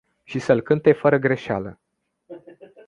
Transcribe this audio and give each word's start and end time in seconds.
Și 0.23 0.39
să-l 0.39 0.61
cânte 0.61 0.91
fără 0.91 1.17
greșeală. 1.17 1.79